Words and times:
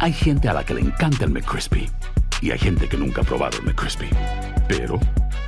Hay 0.00 0.12
gente 0.12 0.48
a 0.48 0.52
la 0.52 0.64
que 0.64 0.74
le 0.74 0.80
encanta 0.80 1.24
el 1.24 1.30
McCrispy 1.30 1.90
y 2.40 2.52
hay 2.52 2.58
gente 2.58 2.88
que 2.88 2.96
nunca 2.96 3.22
ha 3.22 3.24
probado 3.24 3.58
el 3.58 3.64
McCrispy. 3.64 4.08
Pero 4.68 5.00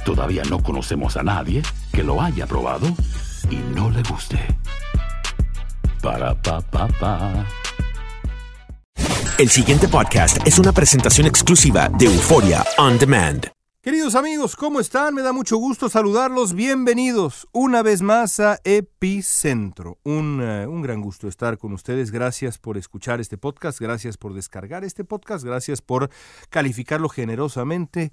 todavía 0.05 0.43
no 0.51 0.61
conocemos 0.61 1.17
a 1.17 1.23
nadie 1.23 1.63
que 1.93 2.03
lo 2.03 2.21
haya 2.21 2.47
probado 2.47 2.89
y 3.49 3.57
no 3.75 3.91
le 3.91 4.03
guste. 4.03 4.39
Para 6.03 6.35
pa 6.35 6.61
pa 6.61 6.89
pa. 6.89 7.47
El 9.39 9.49
siguiente 9.51 9.87
podcast 9.87 10.45
es 10.45 10.59
una 10.59 10.73
presentación 10.73 11.27
exclusiva 11.27 11.89
de 11.89 12.07
Euforia 12.07 12.65
On 12.79 12.99
Demand. 12.99 13.60
Queridos 13.83 14.15
amigos, 14.15 14.57
¿cómo 14.57 14.79
están? 14.79 15.15
Me 15.15 15.23
da 15.23 15.33
mucho 15.33 15.57
gusto 15.57 15.89
saludarlos. 15.89 16.53
Bienvenidos 16.53 17.49
una 17.51 17.83
vez 17.83 18.03
más 18.03 18.39
a 18.39 18.61
Epicentro. 18.63 19.99
Un, 20.05 20.43
eh, 20.43 20.67
un, 20.67 20.83
gran 20.83 21.01
gusto 21.01 21.29
estar 21.29 21.57
con 21.57 21.73
ustedes. 21.73 22.11
Gracias 22.11 22.59
por 22.59 22.77
escuchar 22.77 23.23
este 23.23 23.39
podcast, 23.39 23.81
gracias 23.81 24.19
por 24.19 24.35
descargar 24.35 24.85
este 24.85 25.03
podcast, 25.03 25.47
gracias 25.47 25.81
por 25.81 26.11
calificarlo 26.51 27.09
generosamente. 27.09 28.13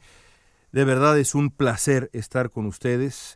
De 0.72 0.86
verdad 0.86 1.20
es 1.20 1.36
un 1.36 1.50
placer 1.50 2.10
estar 2.14 2.50
con 2.50 2.66
ustedes. 2.66 3.36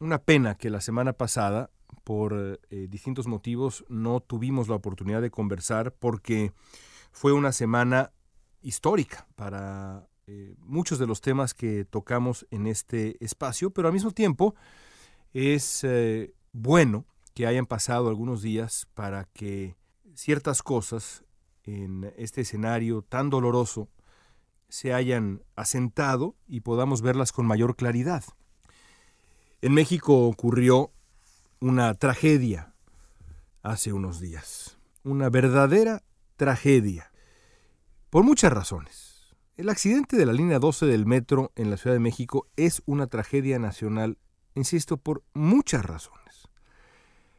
Una 0.00 0.22
pena 0.22 0.54
que 0.54 0.70
la 0.70 0.80
semana 0.80 1.12
pasada, 1.12 1.68
por 2.02 2.58
eh, 2.70 2.86
distintos 2.88 3.26
motivos, 3.26 3.84
no 3.90 4.20
tuvimos 4.20 4.68
la 4.68 4.76
oportunidad 4.76 5.20
de 5.20 5.30
conversar 5.30 5.92
porque 5.92 6.50
fue 7.12 7.32
una 7.32 7.52
semana 7.52 8.10
histórica 8.62 9.26
para 9.36 10.07
eh, 10.30 10.54
muchos 10.58 10.98
de 10.98 11.06
los 11.06 11.22
temas 11.22 11.54
que 11.54 11.86
tocamos 11.86 12.46
en 12.50 12.66
este 12.66 13.16
espacio, 13.24 13.70
pero 13.70 13.88
al 13.88 13.94
mismo 13.94 14.10
tiempo 14.10 14.54
es 15.32 15.84
eh, 15.84 16.34
bueno 16.52 17.06
que 17.32 17.46
hayan 17.46 17.64
pasado 17.64 18.10
algunos 18.10 18.42
días 18.42 18.86
para 18.92 19.24
que 19.24 19.74
ciertas 20.14 20.62
cosas 20.62 21.24
en 21.64 22.12
este 22.18 22.42
escenario 22.42 23.00
tan 23.00 23.30
doloroso 23.30 23.88
se 24.68 24.92
hayan 24.92 25.42
asentado 25.56 26.36
y 26.46 26.60
podamos 26.60 27.00
verlas 27.00 27.32
con 27.32 27.46
mayor 27.46 27.74
claridad. 27.74 28.22
En 29.62 29.72
México 29.72 30.26
ocurrió 30.26 30.92
una 31.58 31.94
tragedia 31.94 32.74
hace 33.62 33.94
unos 33.94 34.20
días, 34.20 34.76
una 35.04 35.30
verdadera 35.30 36.02
tragedia, 36.36 37.10
por 38.10 38.24
muchas 38.24 38.52
razones. 38.52 39.07
El 39.58 39.70
accidente 39.70 40.16
de 40.16 40.24
la 40.24 40.32
línea 40.32 40.60
12 40.60 40.86
del 40.86 41.04
metro 41.04 41.50
en 41.56 41.68
la 41.68 41.76
Ciudad 41.76 41.96
de 41.96 42.00
México 42.00 42.46
es 42.54 42.80
una 42.86 43.08
tragedia 43.08 43.58
nacional, 43.58 44.16
insisto, 44.54 44.98
por 44.98 45.24
muchas 45.34 45.84
razones. 45.84 46.48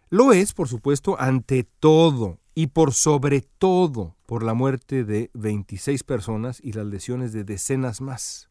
Lo 0.09 0.34
es, 0.34 0.52
por 0.52 0.67
supuesto, 0.67 1.16
ante 1.17 1.64
todo 1.64 2.38
y 2.56 2.67
por 2.67 2.94
sobre 2.94 3.40
todo 3.40 4.17
por 4.25 4.44
la 4.44 4.53
muerte 4.53 5.06
de 5.06 5.31
26 5.34 6.03
personas 6.03 6.59
y 6.62 6.73
las 6.73 6.88
lesiones 6.88 7.31
de 7.31 7.45
decenas 7.45 8.02
más. 8.02 8.50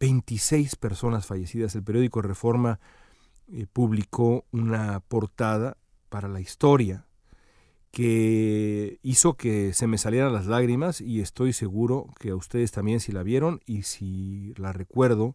26 0.00 0.74
personas 0.74 1.24
fallecidas. 1.24 1.76
El 1.76 1.84
periódico 1.84 2.20
Reforma 2.20 2.80
eh, 3.46 3.68
publicó 3.72 4.44
una 4.50 4.98
portada 4.98 5.76
para 6.08 6.26
la 6.26 6.40
historia 6.40 7.06
que 7.90 8.98
hizo 9.02 9.34
que 9.34 9.72
se 9.72 9.86
me 9.86 9.98
salieran 9.98 10.32
las 10.32 10.46
lágrimas 10.46 11.00
y 11.00 11.20
estoy 11.20 11.52
seguro 11.52 12.08
que 12.18 12.30
a 12.30 12.36
ustedes 12.36 12.70
también 12.70 13.00
si 13.00 13.12
la 13.12 13.22
vieron 13.22 13.60
y 13.66 13.82
si 13.82 14.54
la 14.56 14.72
recuerdo 14.72 15.34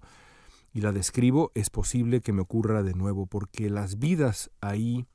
y 0.71 0.81
la 0.81 0.91
describo 0.91 1.51
es 1.55 1.69
posible 1.69 2.21
que 2.21 2.33
me 2.33 2.41
ocurra 2.41 2.83
de 2.83 2.93
nuevo 2.93 3.25
porque 3.25 3.69
las 3.69 3.99
vidas 3.99 4.51
ahí 4.61 5.05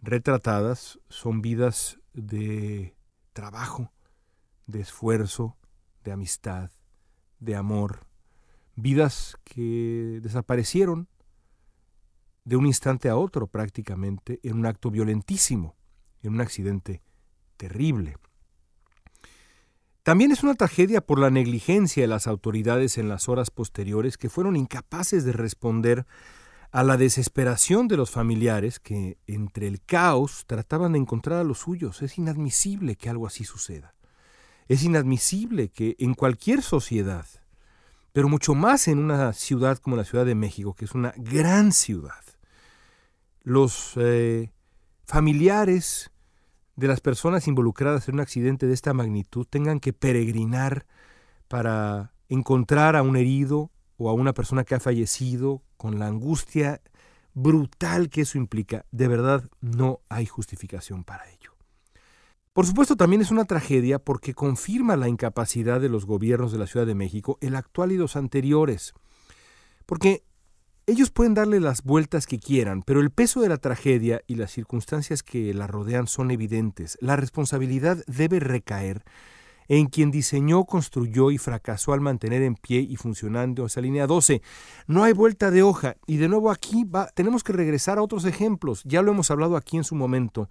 retratadas 0.00 0.98
son 1.08 1.42
vidas 1.42 1.98
de 2.12 2.94
trabajo, 3.32 3.92
de 4.66 4.80
esfuerzo, 4.80 5.56
de 6.04 6.12
amistad, 6.12 6.70
de 7.38 7.56
amor, 7.56 8.06
vidas 8.74 9.38
que 9.44 10.20
desaparecieron 10.22 11.08
de 12.44 12.56
un 12.56 12.66
instante 12.66 13.08
a 13.08 13.16
otro 13.16 13.46
prácticamente 13.46 14.40
en 14.42 14.58
un 14.58 14.66
acto 14.66 14.90
violentísimo 14.90 15.76
en 16.22 16.34
un 16.34 16.40
accidente 16.40 17.02
terrible. 17.56 18.16
También 20.02 20.32
es 20.32 20.42
una 20.42 20.54
tragedia 20.54 21.00
por 21.00 21.20
la 21.20 21.30
negligencia 21.30 22.02
de 22.02 22.08
las 22.08 22.26
autoridades 22.26 22.98
en 22.98 23.08
las 23.08 23.28
horas 23.28 23.50
posteriores 23.50 24.18
que 24.18 24.28
fueron 24.28 24.56
incapaces 24.56 25.24
de 25.24 25.32
responder 25.32 26.06
a 26.72 26.82
la 26.82 26.96
desesperación 26.96 27.86
de 27.86 27.98
los 27.98 28.10
familiares 28.10 28.80
que, 28.80 29.18
entre 29.26 29.68
el 29.68 29.80
caos, 29.80 30.44
trataban 30.46 30.92
de 30.92 30.98
encontrar 30.98 31.38
a 31.38 31.44
los 31.44 31.58
suyos. 31.58 32.02
Es 32.02 32.18
inadmisible 32.18 32.96
que 32.96 33.10
algo 33.10 33.26
así 33.26 33.44
suceda. 33.44 33.94
Es 34.68 34.82
inadmisible 34.82 35.68
que 35.68 35.96
en 35.98 36.14
cualquier 36.14 36.62
sociedad, 36.62 37.26
pero 38.12 38.28
mucho 38.28 38.54
más 38.54 38.88
en 38.88 38.98
una 38.98 39.32
ciudad 39.34 39.78
como 39.78 39.96
la 39.96 40.04
Ciudad 40.04 40.24
de 40.24 40.34
México, 40.34 40.74
que 40.74 40.86
es 40.86 40.92
una 40.92 41.12
gran 41.16 41.72
ciudad, 41.72 42.24
los 43.42 43.92
eh, 43.96 44.50
familiares 45.04 46.11
de 46.76 46.88
las 46.88 47.00
personas 47.00 47.46
involucradas 47.48 48.08
en 48.08 48.14
un 48.14 48.20
accidente 48.20 48.66
de 48.66 48.74
esta 48.74 48.94
magnitud 48.94 49.46
tengan 49.48 49.80
que 49.80 49.92
peregrinar 49.92 50.86
para 51.48 52.12
encontrar 52.28 52.96
a 52.96 53.02
un 53.02 53.16
herido 53.16 53.70
o 53.96 54.08
a 54.08 54.14
una 54.14 54.32
persona 54.32 54.64
que 54.64 54.74
ha 54.74 54.80
fallecido 54.80 55.62
con 55.76 55.98
la 55.98 56.06
angustia 56.06 56.80
brutal 57.34 58.08
que 58.08 58.22
eso 58.22 58.38
implica, 58.38 58.86
de 58.90 59.08
verdad 59.08 59.48
no 59.60 60.00
hay 60.08 60.26
justificación 60.26 61.04
para 61.04 61.28
ello. 61.30 61.52
Por 62.52 62.66
supuesto 62.66 62.96
también 62.96 63.22
es 63.22 63.30
una 63.30 63.46
tragedia 63.46 63.98
porque 63.98 64.34
confirma 64.34 64.96
la 64.96 65.08
incapacidad 65.08 65.80
de 65.80 65.88
los 65.88 66.04
gobiernos 66.04 66.52
de 66.52 66.58
la 66.58 66.66
Ciudad 66.66 66.86
de 66.86 66.94
México, 66.94 67.38
el 67.40 67.56
actual 67.56 67.92
y 67.92 67.96
los 67.96 68.14
anteriores. 68.14 68.92
Porque 69.86 70.22
ellos 70.86 71.10
pueden 71.10 71.34
darle 71.34 71.60
las 71.60 71.82
vueltas 71.82 72.26
que 72.26 72.38
quieran, 72.38 72.82
pero 72.82 73.00
el 73.00 73.10
peso 73.10 73.40
de 73.40 73.48
la 73.48 73.58
tragedia 73.58 74.22
y 74.26 74.34
las 74.34 74.50
circunstancias 74.50 75.22
que 75.22 75.54
la 75.54 75.66
rodean 75.66 76.06
son 76.06 76.30
evidentes. 76.30 76.98
La 77.00 77.16
responsabilidad 77.16 78.02
debe 78.06 78.40
recaer 78.40 79.04
en 79.68 79.86
quien 79.86 80.10
diseñó, 80.10 80.64
construyó 80.64 81.30
y 81.30 81.38
fracasó 81.38 81.92
al 81.92 82.00
mantener 82.00 82.42
en 82.42 82.56
pie 82.56 82.80
y 82.80 82.96
funcionando 82.96 83.66
esa 83.66 83.80
línea 83.80 84.06
12. 84.06 84.42
No 84.86 85.04
hay 85.04 85.12
vuelta 85.12 85.50
de 85.50 85.62
hoja. 85.62 85.96
Y 86.06 86.16
de 86.16 86.28
nuevo 86.28 86.50
aquí 86.50 86.84
va, 86.84 87.06
tenemos 87.14 87.42
que 87.44 87.52
regresar 87.52 87.98
a 87.98 88.02
otros 88.02 88.24
ejemplos. 88.24 88.82
Ya 88.84 89.02
lo 89.02 89.12
hemos 89.12 89.30
hablado 89.30 89.56
aquí 89.56 89.76
en 89.76 89.84
su 89.84 89.94
momento. 89.94 90.50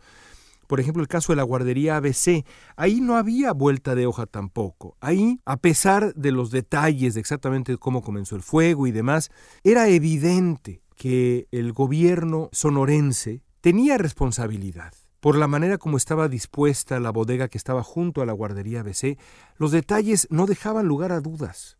Por 0.72 0.80
ejemplo, 0.80 1.02
el 1.04 1.10
caso 1.10 1.34
de 1.34 1.36
la 1.36 1.44
guardería 1.44 1.98
ABC. 1.98 2.46
Ahí 2.78 3.02
no 3.02 3.18
había 3.18 3.52
vuelta 3.52 3.94
de 3.94 4.06
hoja 4.06 4.26
tampoco. 4.26 4.96
Ahí, 5.02 5.42
a 5.44 5.58
pesar 5.58 6.16
de 6.16 6.32
los 6.32 6.50
detalles 6.50 7.14
de 7.14 7.20
exactamente 7.20 7.78
cómo 7.78 8.02
comenzó 8.02 8.38
el 8.38 8.42
fuego 8.42 8.88
y 8.88 8.92
demás, 8.92 9.32
era 9.66 9.90
evidente 9.90 10.82
que 10.96 11.50
el 11.52 11.74
gobierno 11.74 12.48
sonorense 12.54 13.44
tenía 13.60 13.98
responsabilidad. 13.98 14.94
Por 15.20 15.38
la 15.38 15.50
manera 15.50 15.78
como 15.78 15.98
estaba 15.98 16.30
dispuesta 16.30 17.02
la 17.02 17.12
bodega 17.12 17.50
que 17.50 17.58
estaba 17.58 17.84
junto 17.84 18.22
a 18.22 18.26
la 18.26 18.32
guardería 18.32 18.80
ABC, 18.80 19.18
los 19.58 19.74
detalles 19.74 20.26
no 20.30 20.46
dejaban 20.46 20.88
lugar 20.88 21.12
a 21.12 21.20
dudas. 21.20 21.76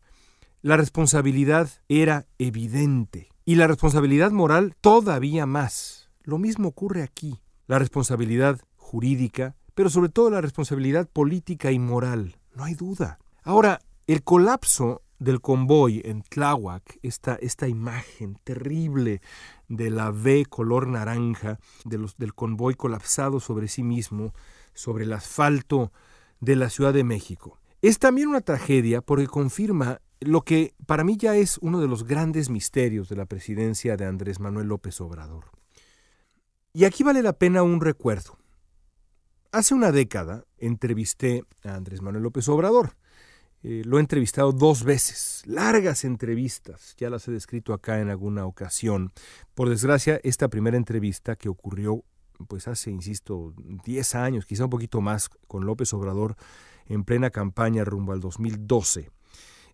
La 0.60 0.76
responsabilidad 0.76 1.70
era 1.88 2.26
evidente 2.38 3.30
y 3.46 3.54
la 3.54 3.68
responsabilidad 3.68 4.32
moral 4.32 4.76
todavía 4.82 5.46
más. 5.46 6.10
Lo 6.24 6.36
mismo 6.36 6.68
ocurre 6.68 7.02
aquí. 7.02 7.40
La 7.68 7.78
responsabilidad 7.78 8.60
jurídica, 8.82 9.54
pero 9.74 9.88
sobre 9.88 10.10
todo 10.10 10.28
la 10.28 10.40
responsabilidad 10.40 11.08
política 11.08 11.70
y 11.70 11.78
moral, 11.78 12.36
no 12.54 12.64
hay 12.64 12.74
duda. 12.74 13.18
Ahora, 13.42 13.80
el 14.06 14.22
colapso 14.22 15.02
del 15.18 15.40
convoy 15.40 16.02
en 16.04 16.22
Tláhuac, 16.22 16.98
esta, 17.02 17.36
esta 17.36 17.68
imagen 17.68 18.38
terrible 18.44 19.22
de 19.68 19.88
la 19.88 20.10
V 20.10 20.44
color 20.46 20.88
naranja, 20.88 21.58
de 21.84 21.98
los, 21.98 22.16
del 22.18 22.34
convoy 22.34 22.74
colapsado 22.74 23.40
sobre 23.40 23.68
sí 23.68 23.82
mismo, 23.82 24.34
sobre 24.74 25.04
el 25.04 25.12
asfalto 25.12 25.92
de 26.40 26.56
la 26.56 26.68
Ciudad 26.68 26.92
de 26.92 27.04
México. 27.04 27.58
Es 27.80 27.98
también 27.98 28.28
una 28.28 28.40
tragedia 28.40 29.00
porque 29.00 29.26
confirma 29.28 30.00
lo 30.20 30.42
que 30.42 30.74
para 30.86 31.04
mí 31.04 31.16
ya 31.16 31.36
es 31.36 31.58
uno 31.58 31.80
de 31.80 31.88
los 31.88 32.04
grandes 32.04 32.50
misterios 32.50 33.08
de 33.08 33.16
la 33.16 33.26
presidencia 33.26 33.96
de 33.96 34.06
Andrés 34.06 34.40
Manuel 34.40 34.68
López 34.68 35.00
Obrador. 35.00 35.44
Y 36.72 36.84
aquí 36.84 37.04
vale 37.04 37.22
la 37.22 37.34
pena 37.34 37.62
un 37.62 37.80
recuerdo. 37.80 38.38
Hace 39.52 39.74
una 39.74 39.92
década 39.92 40.46
entrevisté 40.56 41.44
a 41.62 41.74
Andrés 41.74 42.00
Manuel 42.00 42.22
López 42.22 42.48
Obrador. 42.48 42.96
Eh, 43.62 43.82
lo 43.84 43.98
he 43.98 44.00
entrevistado 44.00 44.50
dos 44.52 44.82
veces, 44.82 45.42
largas 45.44 46.04
entrevistas, 46.04 46.94
ya 46.96 47.10
las 47.10 47.28
he 47.28 47.32
descrito 47.32 47.74
acá 47.74 48.00
en 48.00 48.08
alguna 48.08 48.46
ocasión. 48.46 49.12
Por 49.54 49.68
desgracia, 49.68 50.18
esta 50.24 50.48
primera 50.48 50.78
entrevista 50.78 51.36
que 51.36 51.50
ocurrió 51.50 52.02
pues 52.48 52.66
hace, 52.66 52.90
insisto, 52.90 53.52
10 53.84 54.14
años, 54.14 54.46
quizá 54.46 54.64
un 54.64 54.70
poquito 54.70 55.02
más, 55.02 55.28
con 55.46 55.66
López 55.66 55.92
Obrador 55.92 56.34
en 56.86 57.04
plena 57.04 57.28
campaña 57.28 57.84
rumbo 57.84 58.12
al 58.12 58.20
2012, 58.20 59.10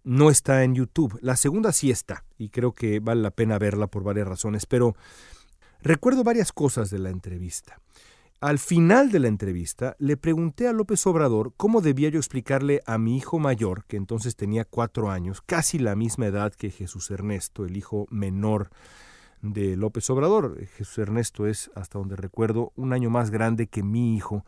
no 0.02 0.28
está 0.28 0.64
en 0.64 0.74
YouTube. 0.74 1.20
La 1.22 1.36
segunda 1.36 1.70
sí 1.70 1.92
está, 1.92 2.24
y 2.36 2.48
creo 2.48 2.72
que 2.72 2.98
vale 2.98 3.22
la 3.22 3.30
pena 3.30 3.60
verla 3.60 3.86
por 3.86 4.02
varias 4.02 4.26
razones, 4.26 4.66
pero 4.66 4.96
recuerdo 5.80 6.24
varias 6.24 6.50
cosas 6.50 6.90
de 6.90 6.98
la 6.98 7.10
entrevista. 7.10 7.80
Al 8.40 8.60
final 8.60 9.10
de 9.10 9.18
la 9.18 9.26
entrevista 9.26 9.96
le 9.98 10.16
pregunté 10.16 10.68
a 10.68 10.72
López 10.72 11.04
Obrador 11.08 11.54
cómo 11.56 11.80
debía 11.80 12.08
yo 12.08 12.20
explicarle 12.20 12.82
a 12.86 12.96
mi 12.96 13.16
hijo 13.16 13.40
mayor, 13.40 13.84
que 13.86 13.96
entonces 13.96 14.36
tenía 14.36 14.64
cuatro 14.64 15.10
años, 15.10 15.42
casi 15.42 15.80
la 15.80 15.96
misma 15.96 16.26
edad 16.26 16.52
que 16.54 16.70
Jesús 16.70 17.10
Ernesto, 17.10 17.64
el 17.64 17.76
hijo 17.76 18.06
menor 18.10 18.70
de 19.42 19.76
López 19.76 20.08
Obrador. 20.10 20.64
Jesús 20.76 20.98
Ernesto 20.98 21.48
es, 21.48 21.72
hasta 21.74 21.98
donde 21.98 22.14
recuerdo, 22.14 22.72
un 22.76 22.92
año 22.92 23.10
más 23.10 23.32
grande 23.32 23.66
que 23.66 23.82
mi 23.82 24.16
hijo, 24.16 24.44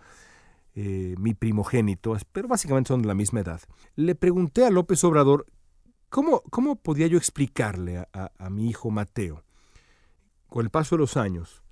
eh, 0.76 1.16
mi 1.19 1.34
primogénito, 1.34 2.16
pero 2.31 2.46
básicamente 2.46 2.88
son 2.88 3.02
de 3.02 3.08
la 3.08 3.14
misma 3.14 3.40
edad. 3.40 3.60
Le 3.96 4.14
pregunté 4.14 4.64
a 4.64 4.70
López 4.70 5.02
Obrador 5.02 5.46
cómo, 6.10 6.42
cómo 6.50 6.76
podía 6.76 7.08
yo 7.08 7.19
explicarle 7.19 7.98
a, 7.98 8.31
a 8.38 8.50
mi 8.50 8.69
hijo 8.69 8.92
Mateo, 8.92 9.42
con 10.46 10.64
el 10.64 10.70
paso 10.70 10.94
de 10.94 11.00
los 11.00 11.16
años, 11.16 11.64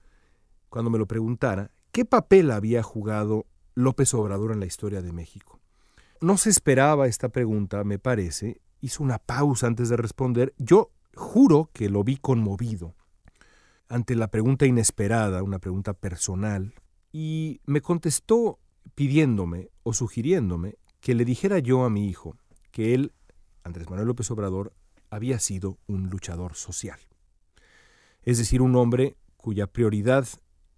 cuando 0.69 0.91
me 0.91 0.99
lo 0.99 1.06
preguntara, 1.06 1.70
¿Qué 1.93 2.05
papel 2.05 2.50
había 2.50 2.82
jugado 2.82 3.46
López 3.75 4.12
Obrador 4.14 4.52
en 4.52 4.61
la 4.61 4.67
historia 4.67 5.02
de 5.02 5.12
México? 5.12 5.61
No 6.20 6.37
se 6.37 6.50
esperaba 6.50 7.06
esta 7.06 7.29
pregunta, 7.31 7.85
me 7.85 7.99
parece. 7.99 8.61
Hizo 8.81 9.02
una 9.02 9.19
pausa 9.19 9.67
antes 9.67 9.88
de 9.88 9.96
responder. 9.96 10.55
Yo 10.58 10.90
juro 11.14 11.70
que 11.73 11.88
lo 11.88 12.05
vi 12.05 12.17
conmovido 12.17 12.94
ante 13.88 14.14
la 14.14 14.29
pregunta 14.29 14.67
inesperada, 14.67 15.43
una 15.43 15.58
pregunta 15.58 15.94
personal, 15.94 16.75
y 17.11 17.61
me 17.64 17.81
contestó 17.81 18.58
pidiéndome 18.94 19.70
o 19.82 19.93
sugiriéndome 19.93 20.76
que 21.00 21.14
le 21.14 21.25
dijera 21.25 21.58
yo 21.58 21.84
a 21.84 21.91
mi 21.91 22.06
hijo 22.06 22.37
que 22.70 22.94
él, 22.94 23.12
Andrés 23.64 23.88
Manuel 23.88 24.08
López 24.08 24.31
Obrador, 24.31 24.75
había 25.11 25.38
sido 25.38 25.79
un 25.87 26.11
luchador 26.11 26.55
social. 26.55 26.99
Es 28.23 28.38
decir, 28.38 28.61
un 28.61 28.76
hombre 28.76 29.17
cuya 29.37 29.67
prioridad 29.67 30.29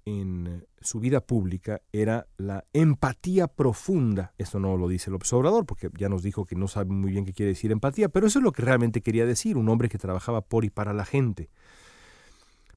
en 0.05 0.67
su 0.81 1.00
vida 1.00 1.20
pública 1.20 1.81
era 1.93 2.26
la 2.37 2.64
empatía 2.73 3.49
profunda. 3.49 4.32
Esto 4.38 4.58
no 4.58 4.76
lo 4.76 4.88
dice 4.88 5.11
el 5.11 5.17
observador, 5.17 5.67
porque 5.67 5.91
ya 5.99 6.08
nos 6.08 6.23
dijo 6.23 6.47
que 6.47 6.56
no 6.56 6.69
sabe 6.69 6.91
muy 6.91 7.11
bien 7.11 7.25
qué 7.25 7.32
quiere 7.32 7.50
decir 7.50 7.73
empatía, 7.73 8.08
pero 8.08 8.26
eso 8.26 8.38
es 8.38 8.43
lo 8.43 8.52
que 8.52 8.62
realmente 8.62 9.02
quería 9.02 9.26
decir, 9.26 9.56
un 9.56 9.69
hombre 9.69 9.88
que 9.88 9.99
trabajaba 9.99 10.41
por 10.43 10.64
y 10.64 10.70
para 10.70 10.93
la 10.93 11.05
gente. 11.05 11.50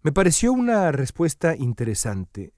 Me 0.01 0.11
pareció 0.11 0.51
una 0.51 0.91
respuesta 0.91 1.55
interesante. 1.55 2.51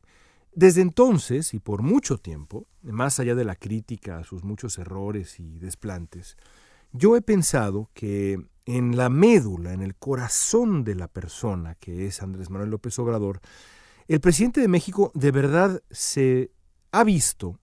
Desde 0.53 0.81
entonces, 0.81 1.53
y 1.53 1.59
por 1.59 1.81
mucho 1.81 2.17
tiempo, 2.17 2.65
más 2.81 3.19
allá 3.19 3.35
de 3.35 3.43
la 3.43 3.55
crítica 3.55 4.19
a 4.19 4.23
sus 4.23 4.43
muchos 4.43 4.77
errores 4.77 5.39
y 5.39 5.59
desplantes, 5.59 6.37
yo 6.91 7.15
he 7.17 7.21
pensado 7.21 7.89
que 7.93 8.39
en 8.65 8.97
la 8.97 9.09
médula, 9.09 9.73
en 9.73 9.81
el 9.81 9.95
corazón 9.95 10.83
de 10.83 10.95
la 10.95 11.07
persona 11.07 11.75
que 11.75 12.07
es 12.07 12.23
Andrés 12.23 12.49
Manuel 12.49 12.71
López 12.71 12.97
Obrador, 12.99 13.41
el 14.07 14.19
presidente 14.19 14.61
de 14.61 14.67
México 14.67 15.11
de 15.15 15.31
verdad 15.31 15.81
se 15.89 16.51
ha 16.91 17.03
visto 17.03 17.59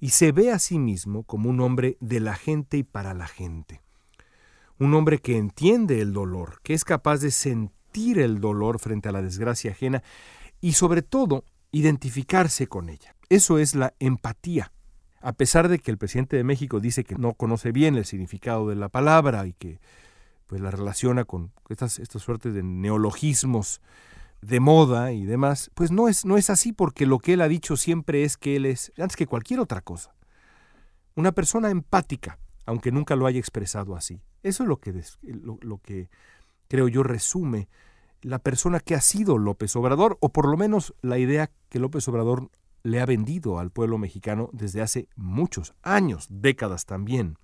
y 0.00 0.10
se 0.10 0.32
ve 0.32 0.52
a 0.52 0.58
sí 0.58 0.78
mismo 0.78 1.24
como 1.24 1.48
un 1.48 1.60
hombre 1.60 1.96
de 2.00 2.20
la 2.20 2.34
gente 2.34 2.76
y 2.76 2.82
para 2.82 3.14
la 3.14 3.26
gente. 3.26 3.82
Un 4.78 4.94
hombre 4.94 5.18
que 5.18 5.36
entiende 5.36 6.00
el 6.00 6.12
dolor, 6.12 6.60
que 6.62 6.74
es 6.74 6.84
capaz 6.84 7.18
de 7.18 7.30
sentir 7.30 8.18
el 8.18 8.40
dolor 8.40 8.78
frente 8.78 9.08
a 9.08 9.12
la 9.12 9.22
desgracia 9.22 9.72
ajena 9.72 10.02
y 10.60 10.72
sobre 10.72 11.02
todo 11.02 11.44
identificarse 11.72 12.66
con 12.66 12.90
ella. 12.90 13.16
Eso 13.28 13.58
es 13.58 13.74
la 13.74 13.94
empatía. 13.98 14.72
A 15.20 15.32
pesar 15.32 15.68
de 15.68 15.80
que 15.80 15.90
el 15.90 15.98
presidente 15.98 16.36
de 16.36 16.44
México 16.44 16.80
dice 16.80 17.02
que 17.02 17.16
no 17.16 17.34
conoce 17.34 17.72
bien 17.72 17.96
el 17.96 18.04
significado 18.04 18.68
de 18.68 18.76
la 18.76 18.88
palabra 18.88 19.46
y 19.46 19.52
que 19.54 19.80
pues 20.46 20.60
la 20.60 20.70
relaciona 20.70 21.24
con 21.24 21.52
estas, 21.68 21.98
estas 21.98 22.22
suertes 22.22 22.54
de 22.54 22.62
neologismos 22.62 23.80
de 24.40 24.60
moda 24.60 25.12
y 25.12 25.24
demás, 25.24 25.70
pues 25.74 25.90
no 25.90 26.08
es, 26.08 26.24
no 26.24 26.36
es 26.36 26.50
así 26.50 26.72
porque 26.72 27.06
lo 27.06 27.18
que 27.18 27.34
él 27.34 27.40
ha 27.40 27.48
dicho 27.48 27.76
siempre 27.76 28.22
es 28.24 28.36
que 28.36 28.56
él 28.56 28.66
es, 28.66 28.92
antes 28.98 29.16
que 29.16 29.26
cualquier 29.26 29.60
otra 29.60 29.80
cosa, 29.80 30.14
una 31.14 31.32
persona 31.32 31.70
empática, 31.70 32.38
aunque 32.64 32.92
nunca 32.92 33.16
lo 33.16 33.26
haya 33.26 33.40
expresado 33.40 33.96
así. 33.96 34.20
Eso 34.42 34.62
es 34.62 34.68
lo 34.68 34.78
que, 34.78 35.02
lo, 35.22 35.78
que 35.78 36.10
creo 36.68 36.86
yo 36.88 37.02
resume 37.02 37.68
la 38.20 38.38
persona 38.38 38.80
que 38.80 38.94
ha 38.94 39.00
sido 39.00 39.38
López 39.38 39.74
Obrador, 39.76 40.16
o 40.20 40.32
por 40.32 40.48
lo 40.48 40.56
menos 40.56 40.94
la 41.02 41.18
idea 41.18 41.50
que 41.68 41.78
López 41.78 42.06
Obrador 42.08 42.50
le 42.82 43.00
ha 43.00 43.06
vendido 43.06 43.58
al 43.58 43.70
pueblo 43.70 43.98
mexicano 43.98 44.48
desde 44.52 44.80
hace 44.80 45.08
muchos 45.16 45.74
años, 45.82 46.26
décadas 46.30 46.86
también. 46.86 47.36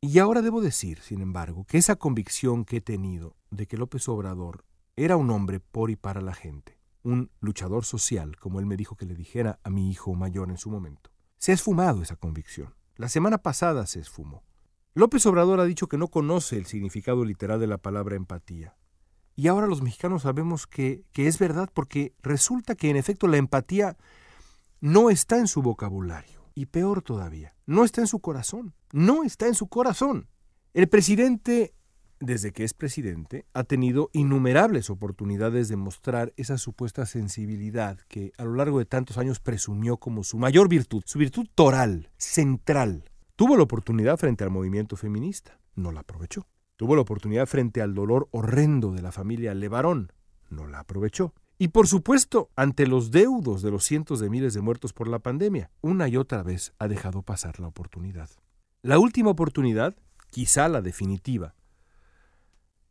Y 0.00 0.18
ahora 0.18 0.42
debo 0.42 0.60
decir, 0.60 1.00
sin 1.00 1.20
embargo, 1.20 1.64
que 1.64 1.78
esa 1.78 1.96
convicción 1.96 2.64
que 2.64 2.78
he 2.78 2.80
tenido 2.80 3.36
de 3.50 3.66
que 3.66 3.76
López 3.76 4.08
Obrador 4.08 4.64
era 4.98 5.16
un 5.16 5.30
hombre 5.30 5.60
por 5.60 5.90
y 5.90 5.96
para 5.96 6.20
la 6.20 6.34
gente, 6.34 6.76
un 7.04 7.30
luchador 7.38 7.84
social, 7.84 8.36
como 8.36 8.58
él 8.58 8.66
me 8.66 8.76
dijo 8.76 8.96
que 8.96 9.06
le 9.06 9.14
dijera 9.14 9.60
a 9.62 9.70
mi 9.70 9.90
hijo 9.90 10.12
mayor 10.14 10.50
en 10.50 10.58
su 10.58 10.70
momento. 10.70 11.10
Se 11.38 11.52
ha 11.52 11.54
esfumado 11.54 12.02
esa 12.02 12.16
convicción. 12.16 12.74
La 12.96 13.08
semana 13.08 13.38
pasada 13.38 13.86
se 13.86 14.00
esfumó. 14.00 14.42
López 14.94 15.24
Obrador 15.26 15.60
ha 15.60 15.64
dicho 15.64 15.86
que 15.86 15.98
no 15.98 16.08
conoce 16.08 16.56
el 16.56 16.66
significado 16.66 17.24
literal 17.24 17.60
de 17.60 17.68
la 17.68 17.78
palabra 17.78 18.16
empatía. 18.16 18.76
Y 19.36 19.46
ahora 19.46 19.68
los 19.68 19.82
mexicanos 19.82 20.22
sabemos 20.22 20.66
que, 20.66 21.04
que 21.12 21.28
es 21.28 21.38
verdad 21.38 21.70
porque 21.72 22.12
resulta 22.20 22.74
que 22.74 22.90
en 22.90 22.96
efecto 22.96 23.28
la 23.28 23.36
empatía 23.36 23.96
no 24.80 25.10
está 25.10 25.38
en 25.38 25.46
su 25.46 25.62
vocabulario. 25.62 26.42
Y 26.56 26.66
peor 26.66 27.02
todavía, 27.02 27.54
no 27.66 27.84
está 27.84 28.00
en 28.00 28.08
su 28.08 28.18
corazón. 28.18 28.74
No 28.90 29.22
está 29.22 29.46
en 29.46 29.54
su 29.54 29.68
corazón. 29.68 30.26
El 30.74 30.88
presidente 30.88 31.72
desde 32.20 32.52
que 32.52 32.64
es 32.64 32.74
presidente, 32.74 33.46
ha 33.52 33.64
tenido 33.64 34.10
innumerables 34.12 34.90
oportunidades 34.90 35.68
de 35.68 35.76
mostrar 35.76 36.32
esa 36.36 36.58
supuesta 36.58 37.06
sensibilidad 37.06 37.98
que 38.08 38.32
a 38.38 38.44
lo 38.44 38.54
largo 38.54 38.78
de 38.78 38.86
tantos 38.86 39.18
años 39.18 39.40
presumió 39.40 39.98
como 39.98 40.24
su 40.24 40.38
mayor 40.38 40.68
virtud, 40.68 41.02
su 41.06 41.18
virtud 41.18 41.46
toral, 41.54 42.10
central. 42.16 43.04
Tuvo 43.36 43.56
la 43.56 43.62
oportunidad 43.62 44.16
frente 44.18 44.44
al 44.44 44.50
movimiento 44.50 44.96
feminista, 44.96 45.58
no 45.74 45.92
la 45.92 46.00
aprovechó. 46.00 46.46
Tuvo 46.76 46.94
la 46.94 47.02
oportunidad 47.02 47.46
frente 47.46 47.82
al 47.82 47.94
dolor 47.94 48.28
horrendo 48.30 48.92
de 48.92 49.02
la 49.02 49.12
familia 49.12 49.54
Levarón, 49.54 50.12
no 50.50 50.66
la 50.66 50.80
aprovechó. 50.80 51.34
Y 51.58 51.68
por 51.68 51.88
supuesto, 51.88 52.50
ante 52.54 52.86
los 52.86 53.10
deudos 53.10 53.62
de 53.62 53.72
los 53.72 53.84
cientos 53.84 54.20
de 54.20 54.30
miles 54.30 54.54
de 54.54 54.60
muertos 54.60 54.92
por 54.92 55.08
la 55.08 55.18
pandemia, 55.18 55.70
una 55.80 56.08
y 56.08 56.16
otra 56.16 56.44
vez 56.44 56.72
ha 56.78 56.86
dejado 56.86 57.22
pasar 57.22 57.58
la 57.58 57.66
oportunidad. 57.66 58.30
La 58.82 59.00
última 59.00 59.30
oportunidad, 59.30 59.96
quizá 60.30 60.68
la 60.68 60.82
definitiva, 60.82 61.56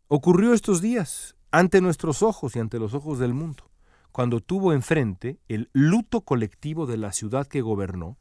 Ocurrió 0.10 0.54
estos 0.54 0.82
días, 0.82 1.36
ante 1.52 1.82
nuestros 1.82 2.24
ojos 2.24 2.56
y 2.56 2.60
ante 2.60 2.80
los 2.80 2.94
ojos 2.94 3.20
del 3.20 3.34
mundo, 3.34 3.70
cuando 4.14 4.40
tuvo 4.40 4.72
enfrente 4.72 5.38
el 5.50 5.70
luto 5.74 6.22
colectivo 6.22 6.86
de 6.86 6.96
la 6.96 7.12
ciudad 7.12 7.46
que 7.46 7.60
gobernó 7.60 8.18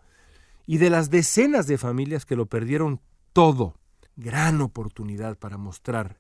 y 0.67 0.79
de 0.79 0.91
las 0.91 1.11
decenas 1.11 1.69
de 1.69 1.79
familias 1.79 2.27
que 2.27 2.35
lo 2.35 2.47
perdieron 2.47 3.01
todo. 3.33 3.77
Gran 4.17 4.63
oportunidad 4.63 5.39
para 5.39 5.59
mostrar 5.59 6.19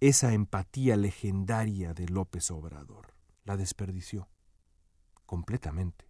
esa 0.00 0.34
empatía 0.34 0.96
legendaria 0.96 1.94
de 1.94 2.08
López 2.08 2.50
Obrador. 2.50 3.14
La 3.44 3.56
desperdició. 3.56 4.28
Completamente. 5.24 6.04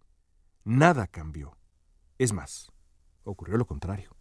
Nada 0.65 1.07
cambió. 1.07 1.55
Es 2.17 2.33
más, 2.33 2.73
ocurrió 3.23 3.55
lo 3.55 3.67
contrario. 3.67 4.17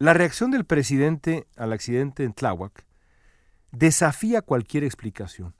La 0.00 0.12
reacción 0.12 0.50
del 0.50 0.64
presidente 0.64 1.46
al 1.56 1.72
accidente 1.72 2.24
en 2.24 2.32
Tláhuac 2.32 2.87
desafía 3.72 4.42
cualquier 4.42 4.84
explicación. 4.84 5.54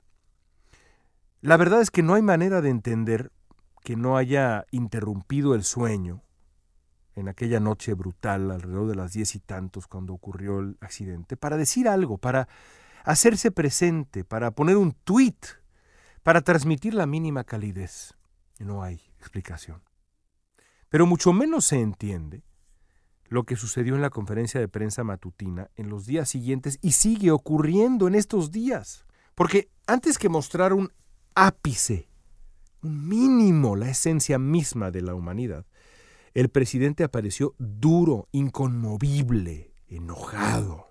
La 1.41 1.57
verdad 1.57 1.81
es 1.81 1.91
que 1.91 2.03
no 2.03 2.15
hay 2.15 2.21
manera 2.21 2.61
de 2.61 2.69
entender 2.69 3.31
que 3.83 3.95
no 3.95 4.17
haya 4.17 4.65
interrumpido 4.71 5.55
el 5.55 5.63
sueño 5.63 6.21
en 7.15 7.27
aquella 7.27 7.59
noche 7.59 7.93
brutal, 7.93 8.51
alrededor 8.51 8.87
de 8.87 8.95
las 8.95 9.13
diez 9.13 9.35
y 9.35 9.39
tantos, 9.39 9.87
cuando 9.87 10.13
ocurrió 10.13 10.59
el 10.59 10.77
accidente, 10.81 11.37
para 11.37 11.57
decir 11.57 11.87
algo, 11.87 12.17
para 12.17 12.47
hacerse 13.03 13.51
presente, 13.51 14.23
para 14.23 14.51
poner 14.51 14.77
un 14.77 14.91
tuit, 14.91 15.45
para 16.23 16.41
transmitir 16.41 16.93
la 16.93 17.05
mínima 17.05 17.43
calidez. 17.43 18.13
No 18.59 18.83
hay 18.83 19.01
explicación. 19.17 19.81
Pero 20.89 21.05
mucho 21.05 21.33
menos 21.33 21.65
se 21.65 21.79
entiende 21.81 22.43
lo 23.29 23.43
que 23.43 23.55
sucedió 23.55 23.95
en 23.95 24.01
la 24.01 24.09
conferencia 24.09 24.59
de 24.59 24.67
prensa 24.67 25.03
matutina 25.03 25.69
en 25.75 25.89
los 25.89 26.05
días 26.05 26.27
siguientes 26.29 26.79
y 26.81 26.91
sigue 26.91 27.31
ocurriendo 27.31 28.07
en 28.07 28.15
estos 28.15 28.51
días. 28.51 29.05
Porque 29.35 29.69
antes 29.87 30.17
que 30.17 30.29
mostrar 30.29 30.73
un 30.73 30.91
ápice, 31.35 32.09
un 32.81 33.07
mínimo, 33.07 33.75
la 33.75 33.89
esencia 33.89 34.39
misma 34.39 34.91
de 34.91 35.03
la 35.03 35.13
humanidad, 35.13 35.65
el 36.33 36.49
presidente 36.49 37.03
apareció 37.03 37.55
duro, 37.59 38.27
inconmovible, 38.31 39.73
enojado, 39.87 40.87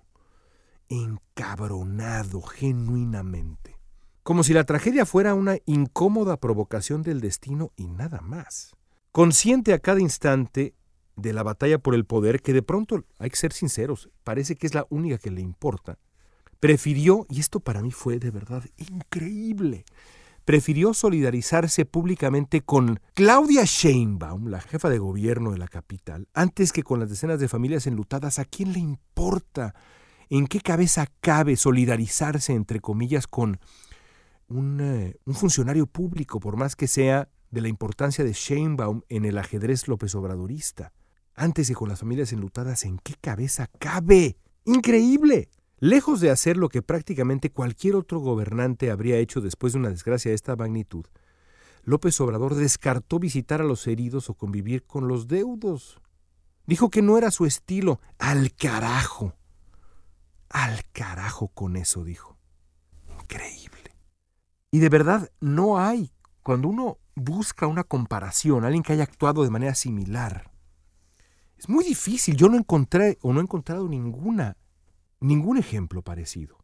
encabronado 0.89 2.41
genuinamente. 2.43 3.77
Como 4.23 4.45
si 4.45 4.53
la 4.53 4.65
tragedia 4.65 5.07
fuera 5.07 5.35
una 5.35 5.57
incómoda 5.67 6.37
provocación 6.37 7.03
del 7.03 7.21
destino 7.21 7.73
y 7.77 7.87
nada 7.87 8.21
más. 8.21 8.77
Consciente 9.11 9.73
a 9.73 9.79
cada 9.79 10.01
instante 10.01 10.75
de 11.19 11.33
la 11.33 11.43
batalla 11.43 11.79
por 11.79 11.95
el 11.95 12.05
poder, 12.05 12.41
que 12.41 12.53
de 12.53 12.63
pronto, 12.63 13.05
hay 13.19 13.31
que 13.31 13.37
ser 13.37 13.53
sinceros, 13.53 14.09
parece 14.25 14.57
que 14.57 14.67
es 14.67 14.75
la 14.75 14.87
única 14.89 15.19
que 15.19 15.31
le 15.31 15.41
importa, 15.41 15.99
prefirió, 16.61 17.27
y 17.29 17.41
esto 17.41 17.61
para 17.61 17.83
mí 17.83 17.91
fue 17.91 18.19
de 18.19 18.31
verdad 18.31 18.65
increíble, 18.77 19.85
prefirió 20.45 20.95
solidarizarse 20.95 21.85
públicamente 21.85 22.63
con 22.63 23.01
Claudia 23.15 23.65
Sheinbaum, 23.65 24.47
la 24.47 24.61
jefa 24.61 24.89
de 24.89 24.99
gobierno 24.99 25.51
de 25.51 25.59
la 25.59 25.69
capital, 25.69 26.29
antes 26.33 26.73
que 26.73 26.83
con 26.83 27.01
las 27.01 27.11
decenas 27.11 27.39
de 27.39 27.49
familias 27.49 27.87
enlutadas. 27.87 28.39
¿A 28.39 28.47
quién 28.47 28.73
le 28.73 28.79
importa? 28.79 29.75
¿En 30.31 30.47
qué 30.47 30.61
cabeza 30.61 31.07
cabe 31.21 31.57
solidarizarse, 31.57 32.55
entre 32.55 32.81
comillas, 32.81 33.27
con 33.27 33.61
un, 34.47 34.81
eh, 34.81 35.17
un 35.27 35.35
funcionario 35.35 35.87
público, 35.87 36.41
por 36.41 36.57
más 36.57 36.77
que 36.77 36.87
sea 36.87 37.29
de 37.51 37.61
la 37.61 37.69
importancia 37.69 38.25
de 38.25 38.33
Sheinbaum 38.33 39.03
en 39.11 39.27
el 39.27 39.37
ajedrez 39.37 39.87
López 39.87 40.15
Obradorista? 40.15 40.93
Antes 41.41 41.69
que 41.69 41.75
con 41.75 41.89
las 41.89 42.01
familias 42.01 42.33
enlutadas, 42.33 42.85
¿en 42.85 42.99
qué 42.99 43.15
cabeza 43.15 43.69
cabe? 43.79 44.37
¡Increíble! 44.65 45.49
Lejos 45.79 46.21
de 46.21 46.33
hacer 46.33 46.57
lo 46.57 46.69
que 46.69 46.83
prácticamente 46.83 47.53
cualquier 47.53 47.95
otro 47.95 48.19
gobernante 48.19 48.91
habría 48.91 49.19
hecho 49.19 49.41
después 49.41 49.73
de 49.73 49.79
una 49.79 49.91
desgracia 49.91 50.33
de 50.33 50.35
esta 50.35 50.57
magnitud, 50.57 51.07
López 51.85 52.21
Obrador 52.21 52.57
descartó 52.57 53.21
visitar 53.21 53.61
a 53.61 53.65
los 53.65 53.87
heridos 53.87 54.29
o 54.29 54.35
convivir 54.35 54.85
con 54.85 55.07
los 55.07 55.29
deudos. 55.29 56.01
Dijo 56.67 56.91
que 56.91 57.03
no 57.03 57.17
era 57.17 57.31
su 57.31 57.47
estilo. 57.47 58.01
Al 58.19 58.53
carajo. 58.53 59.37
Al 60.51 60.83
carajo 60.91 61.47
con 61.49 61.77
eso, 61.77 62.03
dijo. 62.03 62.37
Increíble. 63.23 63.95
Y 64.73 64.81
de 64.81 64.89
verdad 64.89 65.31
no 65.41 65.79
hay, 65.79 66.11
cuando 66.43 66.67
uno 66.67 66.99
busca 67.15 67.69
una 67.69 67.85
comparación, 67.85 68.65
alguien 68.65 68.83
que 68.83 68.95
haya 68.95 69.05
actuado 69.05 69.45
de 69.45 69.51
manera 69.51 69.77
similar, 69.77 70.51
es 71.59 71.69
muy 71.69 71.85
difícil. 71.85 72.37
Yo 72.37 72.49
no 72.49 72.57
encontré 72.57 73.19
o 73.21 73.33
no 73.33 73.41
he 73.41 73.43
encontrado 73.43 73.89
ninguna, 73.89 74.57
ningún 75.21 75.59
ejemplo 75.59 76.03
parecido. 76.03 76.59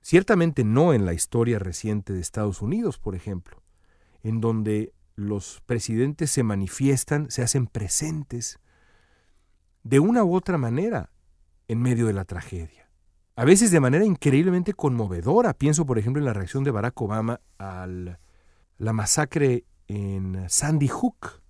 Ciertamente 0.00 0.62
no 0.62 0.92
en 0.94 1.04
la 1.04 1.12
historia 1.12 1.58
reciente 1.58 2.12
de 2.12 2.20
Estados 2.20 2.62
Unidos, 2.62 2.98
por 2.98 3.16
ejemplo, 3.16 3.62
en 4.22 4.40
donde 4.40 4.94
los 5.16 5.62
presidentes 5.66 6.30
se 6.30 6.44
manifiestan, 6.44 7.28
se 7.30 7.42
hacen 7.42 7.66
presentes 7.66 8.60
de 9.82 9.98
una 9.98 10.22
u 10.22 10.34
otra 10.34 10.58
manera 10.58 11.10
en 11.66 11.82
medio 11.82 12.06
de 12.06 12.12
la 12.12 12.24
tragedia. 12.24 12.88
A 13.34 13.44
veces 13.44 13.70
de 13.70 13.80
manera 13.80 14.04
increíblemente 14.04 14.74
conmovedora. 14.74 15.54
Pienso, 15.54 15.84
por 15.84 15.98
ejemplo, 15.98 16.20
en 16.20 16.26
la 16.26 16.32
reacción 16.32 16.64
de 16.64 16.70
Barack 16.70 17.00
Obama 17.02 17.40
a 17.58 17.86
la 18.78 18.92
masacre 18.92 19.64
en 19.88 20.48
Sandy 20.48 20.88
Hook, 20.88 21.42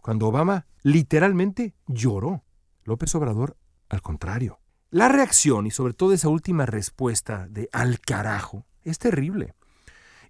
cuando 0.00 0.28
Obama 0.28 0.66
literalmente 0.82 1.74
lloró. 1.86 2.44
López 2.84 3.14
Obrador, 3.14 3.56
al 3.88 4.02
contrario. 4.02 4.60
La 4.90 5.08
reacción 5.08 5.66
y 5.66 5.70
sobre 5.70 5.92
todo 5.92 6.12
esa 6.12 6.28
última 6.28 6.64
respuesta 6.64 7.46
de 7.48 7.68
al 7.72 8.00
carajo 8.00 8.64
es 8.82 8.98
terrible. 8.98 9.54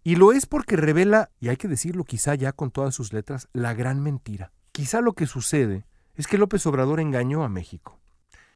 Y 0.03 0.17
lo 0.17 0.33
es 0.33 0.47
porque 0.47 0.77
revela, 0.77 1.31
y 1.39 1.49
hay 1.49 1.57
que 1.57 1.69
decirlo 1.69 2.05
quizá 2.05 2.35
ya 2.35 2.53
con 2.53 2.71
todas 2.71 2.95
sus 2.95 3.13
letras, 3.13 3.49
la 3.53 3.75
gran 3.75 4.03
mentira. 4.03 4.53
Quizá 4.73 5.01
lo 5.01 5.13
que 5.13 5.27
sucede 5.27 5.85
es 6.15 6.27
que 6.27 6.39
López 6.39 6.67
Obrador 6.67 6.99
engañó 7.01 7.45
a 7.45 7.49
México. 7.49 7.99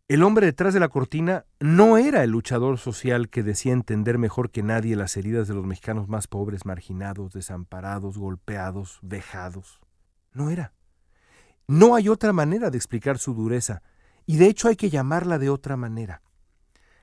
El 0.08 0.24
hombre 0.24 0.46
detrás 0.46 0.74
de 0.74 0.80
la 0.80 0.88
cortina 0.88 1.46
no 1.60 1.96
era 1.96 2.24
el 2.24 2.30
luchador 2.30 2.78
social 2.78 3.28
que 3.28 3.42
decía 3.42 3.72
entender 3.72 4.18
mejor 4.18 4.50
que 4.50 4.62
nadie 4.62 4.96
las 4.96 5.16
heridas 5.16 5.46
de 5.46 5.54
los 5.54 5.64
mexicanos 5.64 6.08
más 6.08 6.26
pobres, 6.26 6.66
marginados, 6.66 7.32
desamparados, 7.32 8.18
golpeados, 8.18 8.98
vejados. 9.02 9.80
No 10.32 10.50
era. 10.50 10.74
No 11.66 11.94
hay 11.94 12.08
otra 12.08 12.32
manera 12.32 12.70
de 12.70 12.76
explicar 12.76 13.18
su 13.18 13.34
dureza, 13.34 13.82
y 14.26 14.36
de 14.36 14.46
hecho 14.46 14.68
hay 14.68 14.76
que 14.76 14.90
llamarla 14.90 15.38
de 15.38 15.50
otra 15.50 15.76
manera. 15.76 16.22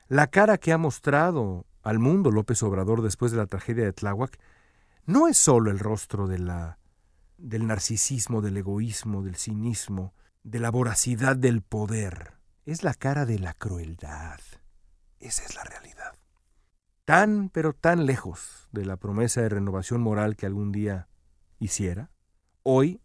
La 0.08 0.28
cara 0.28 0.58
que 0.58 0.74
ha 0.74 0.78
mostrado 0.78 1.66
al 1.84 2.00
mundo 2.00 2.32
López 2.32 2.62
Obrador 2.64 3.02
después 3.02 3.32
de 3.32 3.38
la 3.38 3.46
tragedia 3.46 3.86
de 3.86 3.94
Tláhuac 3.94 4.40
no 5.06 5.28
es 5.28 5.38
solo 5.38 5.72
el 5.72 5.80
rostro 5.80 6.28
del 6.28 6.48
narcisismo, 7.38 8.42
del 8.42 8.58
egoísmo, 8.58 9.24
del 9.24 9.36
cinismo, 9.36 10.14
de 10.44 10.60
la 10.60 10.72
voracidad 10.72 11.36
del 11.36 11.62
poder. 11.62 12.34
Es 12.66 12.84
la 12.84 12.94
cara 12.94 13.26
de 13.26 13.40
la 13.40 13.54
crueldad. 13.54 14.40
Esa 15.20 15.44
es 15.44 15.56
la 15.56 15.64
realidad. 15.64 16.14
Tan, 17.06 17.50
pero 17.50 17.74
tan 17.74 18.06
lejos 18.06 18.68
de 18.72 18.86
la 18.86 18.98
promesa 18.98 19.42
de 19.42 19.50
renovación 19.50 20.02
moral 20.02 20.36
que 20.36 20.46
algún 20.46 20.72
día 20.72 21.08
hiciera, 21.60 22.12
hoy 22.64 23.02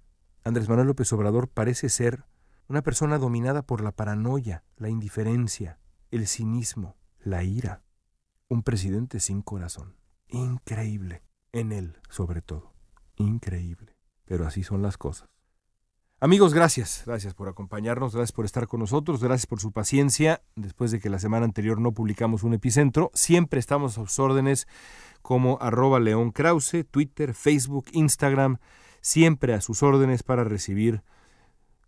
Andrés 0.46 0.68
Manuel 0.68 0.88
López 0.88 1.10
Obrador 1.14 1.48
parece 1.48 1.88
ser 1.88 2.24
una 2.68 2.82
persona 2.82 3.16
dominada 3.16 3.62
por 3.62 3.82
la 3.82 3.92
paranoia, 3.92 4.62
la 4.76 4.90
indiferencia, 4.90 5.78
el 6.10 6.26
cinismo, 6.26 6.96
la 7.18 7.42
ira. 7.44 7.82
Un 8.48 8.62
presidente 8.62 9.20
sin 9.20 9.40
corazón. 9.40 9.96
Increíble. 10.28 11.22
En 11.52 11.72
él, 11.72 11.98
sobre 12.10 12.42
todo. 12.42 12.74
Increíble. 13.16 13.96
Pero 14.26 14.46
así 14.46 14.62
son 14.62 14.82
las 14.82 14.98
cosas. 14.98 15.30
Amigos, 16.20 16.52
gracias. 16.52 17.04
Gracias 17.06 17.32
por 17.32 17.48
acompañarnos, 17.48 18.14
gracias 18.14 18.32
por 18.32 18.44
estar 18.44 18.66
con 18.66 18.80
nosotros, 18.80 19.22
gracias 19.22 19.46
por 19.46 19.60
su 19.60 19.72
paciencia. 19.72 20.42
Después 20.56 20.90
de 20.90 21.00
que 21.00 21.08
la 21.08 21.18
semana 21.18 21.46
anterior 21.46 21.80
no 21.80 21.92
publicamos 21.92 22.42
un 22.42 22.52
epicentro, 22.52 23.10
siempre 23.14 23.60
estamos 23.60 23.96
a 23.96 24.02
sus 24.02 24.18
órdenes 24.18 24.68
como 25.22 25.56
arroba 25.62 26.00
León 26.00 26.32
Krause, 26.32 26.84
Twitter, 26.90 27.32
Facebook, 27.32 27.86
Instagram 27.92 28.58
siempre 29.04 29.52
a 29.52 29.60
sus 29.60 29.82
órdenes 29.82 30.22
para 30.22 30.44
recibir 30.44 31.02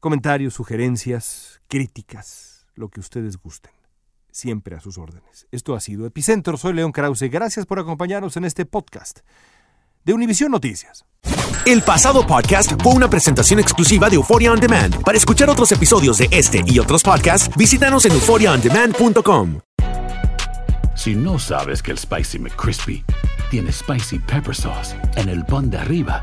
comentarios, 0.01 0.53
sugerencias, 0.53 1.63
críticas, 1.67 2.67
lo 2.75 2.91
que 2.91 3.01
ustedes 3.01 3.39
gusten. 3.39 3.73
Siempre 4.31 4.77
a 4.77 4.81
sus 4.81 4.99
órdenes. 4.99 5.47
Esto 5.51 5.75
ha 5.75 5.81
sido 5.81 6.05
Epicentro. 6.05 6.59
Soy 6.59 6.75
León 6.75 6.93
Krause. 6.93 7.31
Gracias 7.31 7.65
por 7.65 7.79
acompañarnos 7.79 8.37
en 8.37 8.45
este 8.45 8.67
podcast 8.67 9.21
de 10.05 10.13
Univisión 10.13 10.51
Noticias. 10.53 11.07
El 11.65 11.81
pasado 11.81 12.27
podcast 12.27 12.73
fue 12.83 12.93
una 12.93 13.09
presentación 13.09 13.61
exclusiva 13.61 14.11
de 14.11 14.17
Euphoria 14.17 14.53
On 14.53 14.61
Demand. 14.61 15.03
Para 15.03 15.17
escuchar 15.17 15.49
otros 15.49 15.73
episodios 15.73 16.19
de 16.19 16.29
este 16.31 16.63
y 16.67 16.79
otros 16.79 17.03
podcasts, 17.03 17.49
visítanos 17.57 18.05
en 18.05 18.13
euphoriaondemand.com. 18.13 19.61
Si 20.95 21.15
no 21.15 21.39
sabes 21.39 21.83
que 21.83 21.93
el 21.93 21.99
Spicy 21.99 22.39
McCrispy 22.39 23.03
tiene 23.51 23.73
Spicy 23.73 24.19
Pepper 24.19 24.55
Sauce 24.55 24.95
en 25.17 25.31
el 25.31 25.47
pan 25.47 25.71
de 25.71 25.79
arriba 25.79 26.23